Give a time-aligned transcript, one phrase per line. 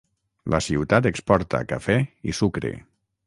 [0.53, 1.99] La ciutat exporta cafè
[2.33, 2.73] i sucre.